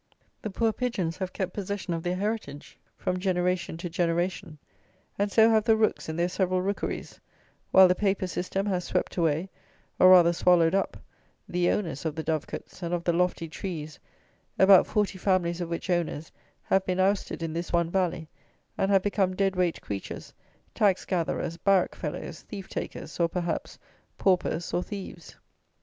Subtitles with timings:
[0.41, 4.57] The poor pigeons have kept possession of their heritage, from generation to generation,
[5.19, 7.19] and so have the rooks, in their several rookeries,
[7.69, 9.49] while the paper system has swept away,
[9.99, 10.97] or rather swallowed up,
[11.47, 13.99] the owners of the dove cotes and of the lofty trees,
[14.57, 16.31] about forty families of which owners
[16.63, 18.27] have been ousted in this one Valley,
[18.79, 20.33] and have become dead weight creatures,
[20.73, 23.77] tax gatherers, barrack fellows, thief takers, or, perhaps,
[24.17, 25.35] paupers or thieves.